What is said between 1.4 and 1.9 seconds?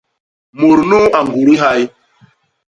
hay!